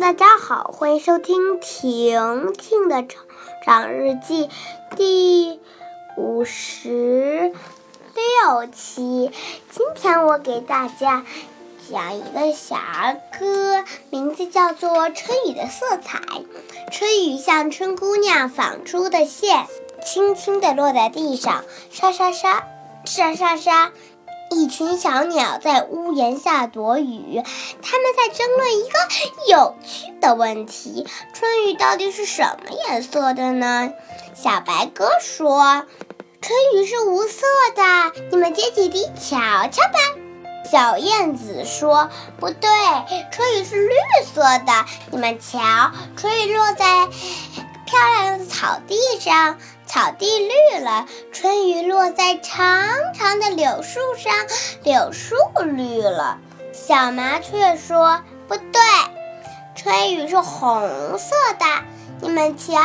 [0.00, 3.20] 大家好，欢迎收听婷婷的成
[3.66, 4.48] 长日记
[4.96, 5.60] 第
[6.16, 7.52] 五十
[8.14, 9.32] 六期。
[9.70, 11.24] 今天我给大家
[11.90, 16.18] 讲一个小儿歌，名字叫做《春雨的色彩》。
[16.92, 19.66] 春雨像春姑娘纺出的线，
[20.04, 22.68] 轻轻地落在地上，沙沙沙，
[23.04, 23.90] 沙沙沙。
[24.50, 27.42] 一群小鸟在屋檐下躲雨，
[27.82, 28.98] 他们在争论一个
[29.50, 33.92] 有趣的问题：春雨到底是什么颜色的呢？
[34.34, 35.86] 小白鸽说
[36.40, 37.82] ：“春雨是无色的，
[38.30, 39.38] 你们接几滴瞧
[39.68, 39.98] 瞧吧。”
[40.70, 42.68] 小燕子说：“不对，
[43.30, 43.94] 春雨是绿
[44.34, 45.58] 色的，你们瞧，
[46.16, 47.06] 春雨落在
[47.86, 49.58] 漂亮的草地上。”
[49.88, 54.32] 草地绿了，春雨落在长长的柳树上，
[54.84, 56.38] 柳树绿了。
[56.74, 58.80] 小麻雀说：“不对，
[59.74, 61.64] 春雨是红色的。
[62.20, 62.78] 你们瞧，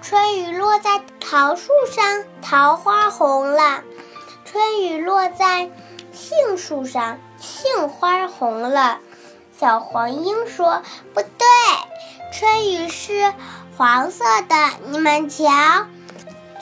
[0.00, 3.82] 春雨落在桃树上，桃花红了；
[4.44, 5.68] 春雨落在
[6.12, 9.00] 杏树上，杏花红了。”
[9.58, 11.46] 小黄莺说：“不对，
[12.32, 13.32] 春雨是
[13.76, 14.54] 黄色的。
[14.86, 15.44] 你们瞧。”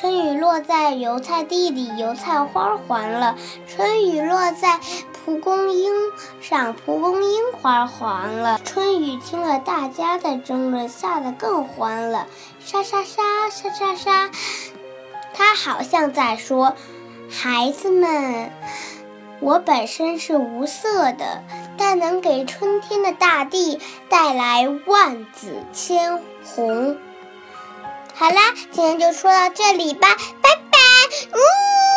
[0.00, 3.36] 春雨落在油菜地里，油菜花黄了；
[3.68, 4.80] 春雨落在
[5.12, 5.92] 蒲公英
[6.40, 8.58] 上，蒲公英花黄了。
[8.64, 12.26] 春雨听了大家的争论，吓得更欢了，
[12.60, 14.30] 沙沙沙，沙沙沙。
[15.34, 16.74] 他好像在说
[17.28, 18.50] ：“孩子们，
[19.40, 21.44] 我本身是无色的，
[21.76, 23.78] 但能给春天的大地
[24.08, 26.96] 带来万紫千红。”
[28.20, 30.78] 好啦，今天就说到这里吧，拜拜。
[31.32, 31.89] 嗯。